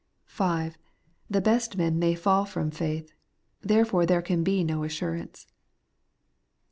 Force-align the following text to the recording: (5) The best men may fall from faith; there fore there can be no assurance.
(5) 0.25 0.79
The 1.29 1.41
best 1.41 1.77
men 1.77 1.99
may 1.99 2.15
fall 2.15 2.43
from 2.45 2.71
faith; 2.71 3.13
there 3.61 3.85
fore 3.85 4.07
there 4.07 4.23
can 4.23 4.43
be 4.43 4.63
no 4.63 4.83
assurance. 4.83 5.45